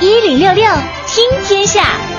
[0.00, 0.64] 一零六六
[1.06, 2.15] 听天下。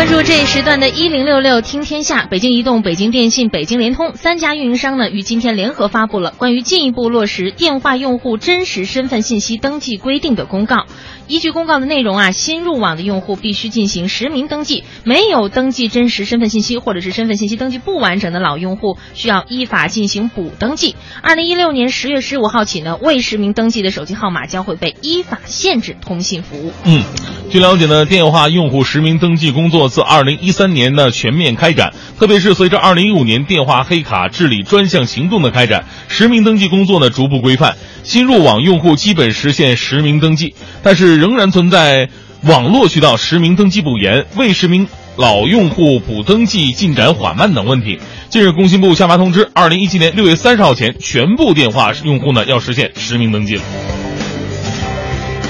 [0.00, 2.24] 关注这一时段的“一零六六听天下”。
[2.32, 10.86] 北京移动、北京电信、北京联通三家运营商呢，于今天联合发布了关于进一步落实电话用户真实身份信息登记规定的公告。
[11.28, 20.96] 依据公告的内容啊，新入网的用户必须进行实名登记，没有登记真实身份信息或者是身份信息登记不完整的老用户，需要依法进行补登记。
[21.22, 26.72] 二零一六年十月十五号起呢，未实名登记的手机号码将会被依法限制通信服务。
[26.84, 27.04] 嗯，
[27.50, 42.08] 据了解呢，电话用户实名登记工作自二零一三年呢全面开展，特别是随着二零一五年电话黑卡治理专项行动的开展，实名登记工作呢逐步规范，新入网用户基本实现实名登记，但是仍然存在
[42.44, 47.98] 网络渠道实名登记不严、未实名老用户补登记进展缓慢等问题。
[48.30, 53.62] 近日，工信部下发通知，二零一七年六月三十号前，全部电话用户呢要实现实名登记了。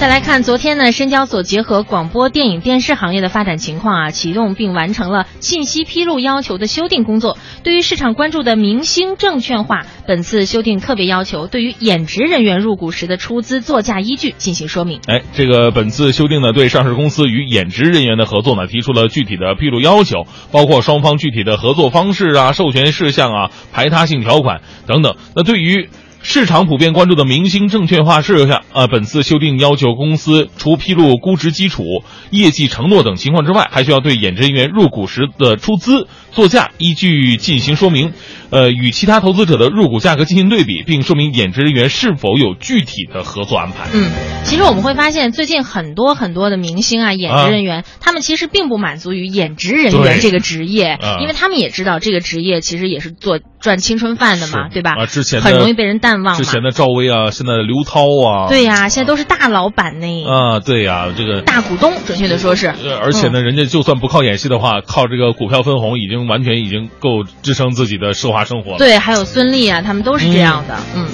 [0.00, 7.36] 再来看昨天呢，深交所结合广播电影电视行业的发展情况啊，启动并完成了信息披露要求的修订工作。
[7.64, 15.00] 对于市场关注的明星证券化，本次修订特别要求对于演职人员入股时的出资作价依据进行说明。
[15.06, 25.16] 哎，这个本次修订呢，对上市公司与演职人员的合作呢，提出了具体的披露要求，包括双方具体的合作方式啊、授权事项啊、排他性条款等等。
[25.36, 25.90] 那对于
[26.22, 31.82] 市场普遍关注的明星证券化事项，呃，本次修订要求公司除披露估值基础、
[32.30, 38.12] 业绩承诺等情况之外，还需要对演职人员入股时的出资作价依据进行说明，
[38.50, 43.88] 呃，与其他投资者的入股价格进行对比，并说明演职人员是否有具体的合作安排。
[43.94, 44.10] 嗯，
[44.44, 51.16] 其实我们会发现，最近很多很多的明星啊、演职人员，他们其实并不满足于演职人员这个职业，啊。
[51.20, 54.94] 因为他们也知道这个职业其实也是做赚青春饭的嘛，对吧？
[54.98, 56.34] 啊，之前很容易被人淡忘。
[56.36, 62.68] 之前的赵薇啊，现在的刘涛啊，对呀、现在都是大老板呢，啊，对呀、这个大股东，准确的说是。
[62.68, 71.06] 呃，而且呢，人家就算不靠演戏的话，靠这个股票分红，已经完全已经够支撑自己的奢华生活了。，对，还有孙俪啊，他们都是这样的，嗯，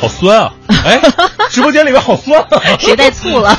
[0.00, 0.52] 好酸啊！
[0.84, 1.00] 哎，
[1.50, 2.48] 直播间里面好酸啊！
[2.80, 3.54] 谁带醋了？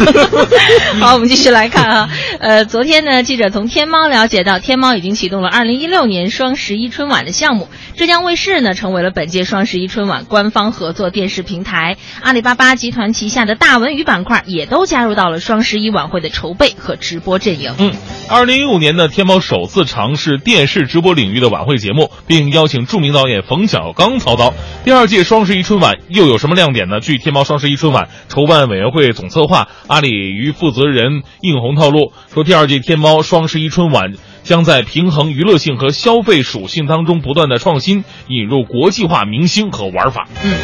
[0.99, 2.09] 好，我们继续来看啊，
[2.39, 17.73] 呃，昨天呢，记者从天猫了解到，天猫已经启动了二零一六年双十一春晚的项目，浙江卫视呢成为了本届双十一春晚官方合作电视平台，阿里巴巴集团旗下的大文娱板块也都加入到了双十一晚会的筹备和直播阵营。
[17.77, 17.93] 嗯，
[18.29, 24.53] 二零一五年呢，天猫首次尝试电视直播领域的晚会节目，并邀请著名导演冯小刚操刀。
[24.83, 26.99] 第二届双十一春晚又有什么亮点呢？
[27.03, 40.27] 据天猫双十一春晚筹办委员会总策划阿里云负责人应红透露，说第二届天猫双十一春晚将在平衡娱乐性和消费属性当中不断的创新，引入国际化明星和玩法。
[40.43, 40.57] 嗯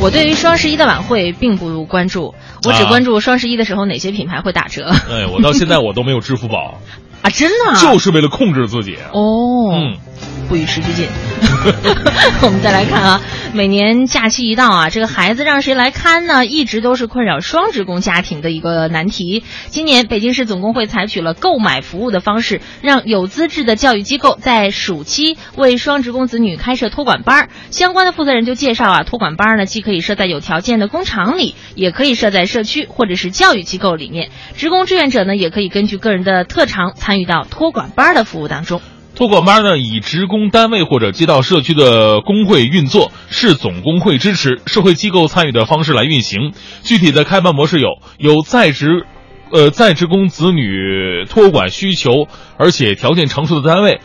[0.00, 2.34] 我对于双十一的晚会并不关注，
[2.66, 4.90] 我只啊关注双十一的时候哪些品牌会打折。
[4.90, 6.80] 哎，我到现在我都没有支付宝，
[7.22, 7.80] 啊，真的啊？
[7.80, 8.96] 就是为了控制自己。
[9.12, 9.96] 哦，嗯，
[10.48, 11.08] 不与时俱进。
[12.42, 13.22] 我们再来看啊，
[13.54, 16.44] 每年假期一到啊，这个孩子让谁来看呢？
[16.44, 19.44] 一直都是困扰双职工家庭的一个难题。
[19.68, 27.48] 今年北京市总工会采取了购买服务的方式，让有资质的教育机构在暑期为双职工子女开设托管班。
[27.70, 34.30] 相关的负责人就介绍啊，托管班呢，既可以设在有条件的工厂里，也可以设在社区或者是教育机构里面。
[34.56, 38.82] 职工志愿者呢，也可以根据个人的特长参与到托管班的服务当中。
[39.14, 46.52] 托管班呢，以职工单位或者街道社区的工会运作，市总工会支持，社会机构参与的方式来运行。
[46.82, 49.06] 具体的开办模式有：有在职，
[49.52, 52.26] 呃，在职工子女托管需求
[52.56, 54.00] 而且条件成熟的单位，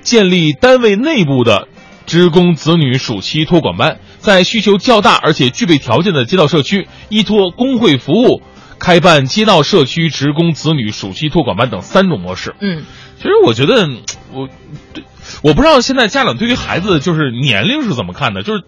[0.00, 1.68] 建立单位内部的
[2.06, 8.40] 职工子女暑期托管班；在需求较大而且具备条件的街道社区，依托工会服务。
[8.84, 12.54] 开办街道社区职工子女暑期托管班等三种模式。
[12.60, 12.84] 嗯。
[13.16, 13.88] 其实我觉得，
[14.32, 14.50] 我
[14.92, 15.04] 对
[15.42, 18.62] 我不知道现在家长对于孩子就是年龄是怎么看的，就是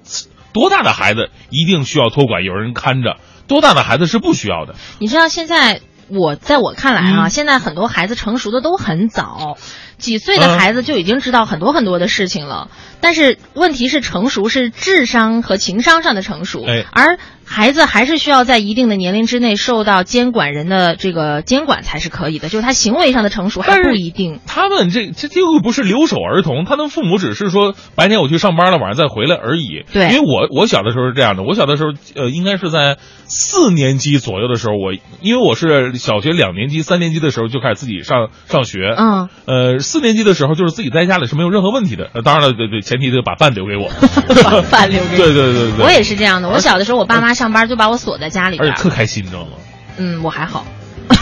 [0.55, 4.75] 多大的孩子一定需要托管有人看着，多大的孩子是不需要的。
[4.99, 9.59] 你知道现在我在我看来啊，嗯现在很多孩子成熟的都很早，
[9.99, 12.69] 几岁的孩子就已经知道很多很多的事情了。
[13.01, 24.41] 但是问题是，成熟是智商和情商上的成熟，哎而孩子还是需要在一定的年龄之内受到监管人的这个监管才是可以的，就是他行为上的成熟还是不一定。
[24.47, 29.85] 他们这这这又不是留守儿童，他们父母只是说白天我去上班了，晚上再回来而已。
[29.93, 31.91] 对因为我我小的时候是这样的，我小的时候
[32.21, 32.97] 呃应该是在
[33.27, 42.11] 四年级左右的时候，我因为我是小学两年级、三年级的时候就开始自己上上学，嗯，呃四年级的时候，就是自己在家里是没有任何问题的。
[42.13, 43.89] 呃当然了，对对，前提得把饭留给我。
[44.43, 46.49] 把饭留给 对对对对，我也是这样的。
[46.49, 49.53] 我小的时候，我爸妈上班就把我锁在家里边且特开心，你知道吗？
[49.99, 50.67] 嗯，我还好。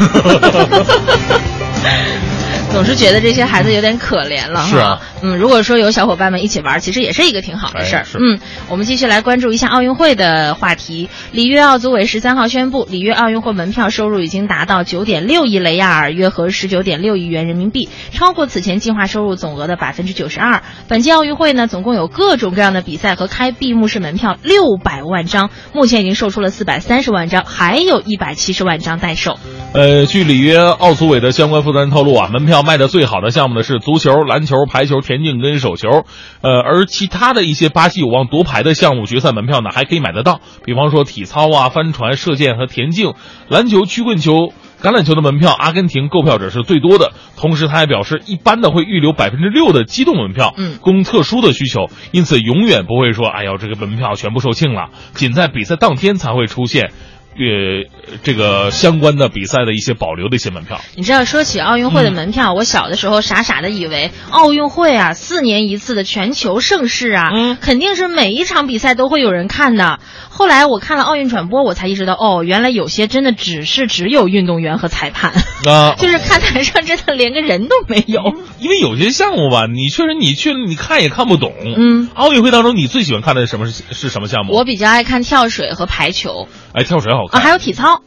[2.74, 4.66] 总是觉得这些孩子有点可怜了哈。
[4.68, 8.02] 是啊嗯，如果说有小伙伴们一起玩，其实也是一个挺好的事儿。
[8.02, 11.08] 哎嗯，我们继续来关注一下奥运会的话题。
[11.30, 20.62] 里约奥组委十三号宣布，里约奥运会门票收入已经达到九点六亿雷亚尔，约合十九点六亿元人民币，超过此前计划收入总额的百分之九十二。
[20.88, 29.38] 本届奥运会呢，总共有各种各样的比赛和开闭幕式门票六百万张，目前已经售出了四百三十万张，还有一百七十万张待售。
[29.72, 36.04] 呃，据里约奥组委的相关负责人透露啊，门票卖的最好的项目呢是足球、篮球、排球、田径跟手球，
[36.40, 43.14] 呃，而其他的一些巴西有望夺牌的项目决赛门票呢还可以买得到，比方说体操啊、帆船、射箭和田径、
[43.48, 44.52] 篮球、曲棍球。
[44.82, 47.12] 橄榄球的门票，阿根廷购票者是最多的。
[47.38, 56.92] 同时，他还表示，一般的会预留百分之六的机动门票，嗯供特殊的需求，因此永远不会说，哎呦，这个门票全部售罄了，仅在比赛当天才会出现。
[57.36, 69.98] 呃，这个相关的比赛的一些保留的一些门票，你知道，说起奥运会的门票，我小的时候傻傻的以为奥运会啊，四年一次的全球盛事啊，嗯肯定是每一场比赛都会有人看的。
[70.30, 75.32] 后来我看了奥运转播，我才意识到，哦，原来有些真的只是只有运动员和裁判，
[75.66, 78.20] 啊， 就是看台上真的连个人都没有。
[78.60, 81.52] 因为有些项目吧，你确实你去了你看也看不懂。
[81.76, 84.52] 嗯，奥运会当中你最喜欢看的是什么是是什么项目？
[84.54, 88.02] 我比较爱看跳水和排球哎，跳水好啊，看，还有体操。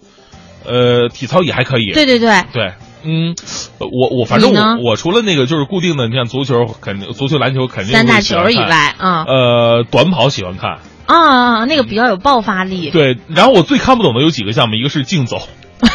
[0.66, 1.92] 呃，体操也还可以。
[1.94, 2.74] 对对对，对，
[3.04, 3.36] 嗯，
[3.80, 10.80] 我我反正我我除了那个就是固定的，你像足球肯定足球篮球肯定三大球以，外啊呃，短跑喜欢看。
[11.06, 12.90] 啊，那个比较有爆发力。
[12.90, 15.42] 对，然后我最看不懂的有几个项目，一个是竞走，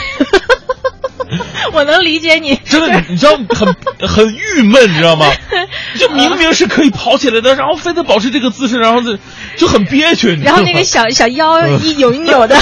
[1.72, 2.54] 我能理解你。
[2.56, 3.74] 真的，你知道很
[4.08, 5.26] 很郁闷，你知道吗？
[5.98, 9.18] 就明明是可以跑起来的，然后非得保持这个姿势，然后就
[9.56, 10.34] 就很憋屈。
[10.42, 12.56] 然后那个小小腰一扭一扭的，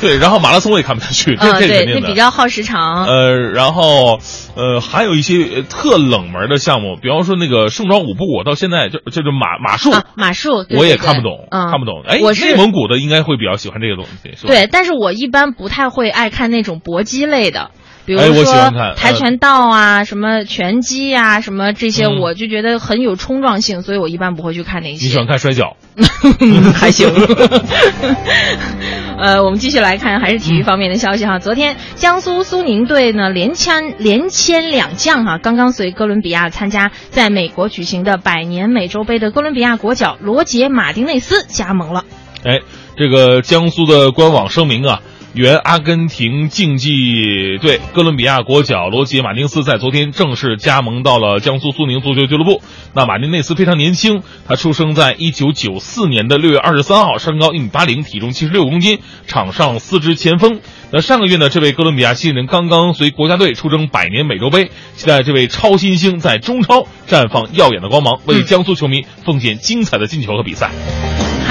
[0.00, 2.00] 对，然后马拉松我也看不下去，这嗯，对，这肯定的。
[2.00, 3.06] 那比较耗时长。
[3.06, 4.18] 呃，然后
[4.56, 12.02] 呃，还有一些呃特冷门的项目，比方说那个盛装舞步，我到现在就就是马马术，啊，马术对我也看不懂，嗯，看不懂。
[12.06, 14.48] 哎，我是内蒙古的应该会比较喜欢这个东西，是吧？
[14.48, 17.70] 对，但是我一般不太会爱看那种搏击类的。
[18.04, 25.06] 比如哎我喜说欢看跆拳道啊，什么拳击啊，什么这些，嗯我就觉得很有冲撞性，所以我一般不会去看那些。
[25.06, 25.76] 你喜欢看摔跤？
[26.74, 27.08] 还行。
[29.18, 31.38] 呃，我们继续来看，还是体育方面的消息哈。
[31.38, 42.04] 昨天江苏苏宁队呢连签连签两将哈，刚刚随哥伦比亚参加在美国举行的百年美洲杯的哥伦比亚国脚罗杰马丁内斯加盟了。
[42.44, 42.58] 哎，
[42.96, 45.00] 这个江苏的官网声明啊，
[45.34, 52.60] 原阿根廷竞技队哥伦比亚国脚罗杰·马丁斯在昨天正式加盟到了江苏苏宁足球俱乐部。
[52.92, 60.60] 那马丁内斯非常年轻，他出生在一九九四年的六月二十三号，身高一米八零，体重七十六公斤，场上司职前锋。
[60.90, 70.70] 那上个月呢，这位哥伦比亚新人刚刚随国家队出征百年美洲杯，期待这位超新星在中超绽放耀眼的光芒，为江苏球迷奉献精彩的进球和比赛。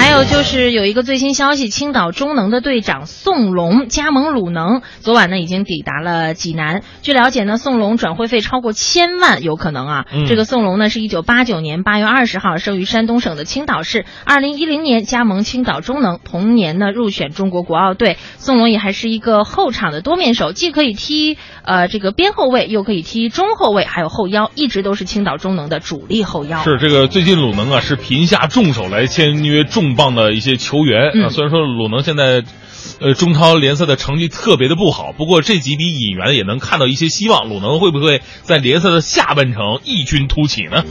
[0.02, 6.82] 还有就是有一个最新消息，青岛中能的队长宋龙加盟鲁能，昨晚呢已经抵达了济南。
[7.02, 10.04] 据了解呢，宋龙转会费超过千万，有可能啊。
[10.12, 18.16] 嗯这个宋龙呢是一九八九年八月二十号生于山东省的青岛市，二零一零年加盟青岛中能，同年呢入选中国国奥队。
[18.38, 26.58] 宋龙也还是一个后场的多面手，既可以踢呃这个边后卫，又可以踢中后卫，还有后腰，一直都是青岛中能的主力后腰。
[26.64, 32.42] 是这个最近鲁能啊是频下重手来签约重磅的一些球员啊、嗯虽然说鲁能现在。
[33.00, 37.48] 呃，中超联赛的成绩特别的不好，不过这几笔引援也能看到一些希望。
[37.48, 40.84] 鲁能会不会在联赛的下半程异军突起呢？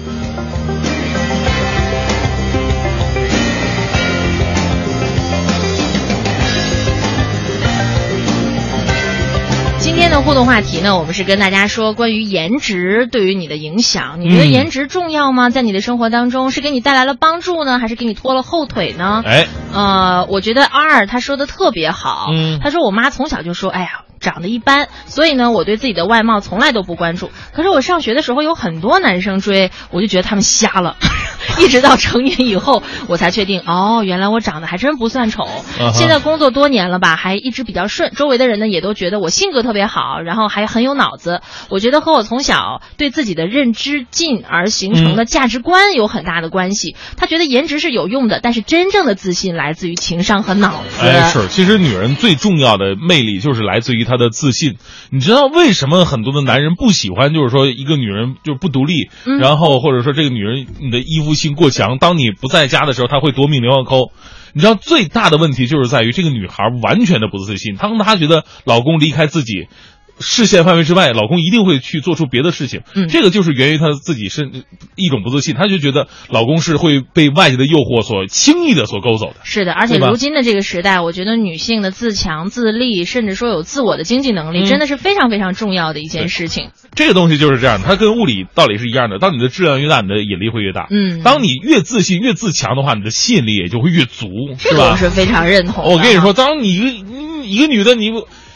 [10.31, 14.21] 互动话题呢，我们是跟大家说关于颜值对于你的影响。
[14.21, 15.49] 你觉得嗯颜值重要吗？
[15.49, 19.21] 在你的生活当中，是给你带来了帮助呢，还是给你拖了后腿呢？
[19.25, 22.27] 哎，呃，我觉得二他说的特别好。
[22.33, 24.03] 嗯他说我妈从小就说，哎呀。
[24.21, 27.31] 长得一般，所以呢，我对自己的外貌从来都不关注。
[27.53, 30.95] 可是我上学的时候有很多男生追，我就觉得他们瞎了。
[31.59, 35.47] 一直到成年以后，我才确定，哦，原来我长得还真不算丑。
[35.93, 41.41] 现在工作多年了吧，还一直比较顺，周围的人呢也都觉得我性格特别好，然后还很有脑子。
[41.69, 46.95] 我觉得和我从小对自己的认知进而形成的价值观有很大的关系。
[47.17, 51.01] 他觉得颜值是有用的，但是真正的自信来自于情商和脑子。
[51.01, 54.75] 哎，是，其实女人最重要的魅力就是来自于她她的自信。
[55.09, 64.11] 你知道为什么很多的男人不喜欢，就是说一个女人就是不独立，嗯然后或者说这个女人你的依附性过强，当你不在家的时候，她会夺命连环扣。
[64.53, 69.67] 你知道最大的问题就是在于这个女孩完全的不自信，当她觉得老公离开自己。
[70.21, 72.81] 视线范围之外，老公一定会去做出别的事情。
[72.95, 74.63] 嗯这个就是源于她自己身
[74.95, 79.35] 一种不自信，她就觉得老公是会被外界的诱惑所轻易的所勾走的。
[79.43, 86.69] 是的，而且如今的这个时代，我觉得女性的自强自立，甚至说有自我的经济能力，嗯真的是非常非常重要的一件事情。
[86.95, 89.19] 这个东西就是这样的，它跟物理道理是一样的。
[89.19, 90.87] 当你的质量越大，你的引力会越大。
[90.89, 94.95] 嗯当你越自信、越自强的话，你的吸引力也就会越足，是吧这个我？
[94.97, 95.83] 是非常认同。
[95.85, 98.11] 我跟你说，，当你一个你一个女的，你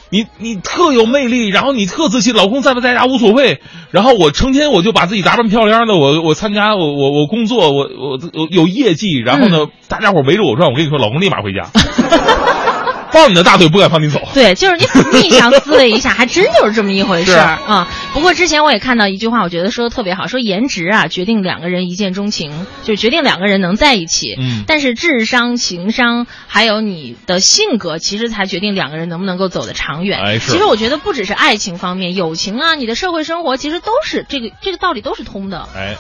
[0.09, 3.59] 你你特有魅力，然后你特自信，老公在不在家无所谓，
[3.91, 11.69] 然后我成天我就把自己打扮漂亮的，我我参加我我我工作，我我我有业绩，然后呢，大家伙围着我转，我跟你说，老公立马回家，
[13.15, 14.19] 抱你的大腿不敢放你走。
[14.33, 24.35] 对，就是你逆向思维一下， 还真就是这么一回事儿啊、不过之前我也看到一句话，我觉得说的特别好，说颜值啊决定两个人一见钟情，就决定两个人能在一起。
[24.37, 30.39] 嗯但是智商、情商还有你的性格，其实才决定两个人能不能够走得长远。
[30.39, 35.67] 其实我觉得不只是爱情方面，友情啊，你的社会生活其实都是这个这个道理都是通的。
[35.75, 35.95] 哎。